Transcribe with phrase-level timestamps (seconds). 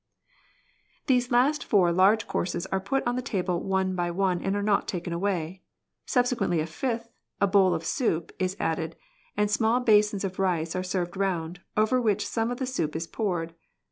[1.05, 4.63] These last four large courses are put on the table one by one and are
[4.63, 5.61] not taken away.
[6.07, 8.95] Subsequently a fifth, a bowl of soup, is added,
[9.37, 13.05] and small basins of rice are served round, over which some of the soup is
[13.05, 13.53] poured.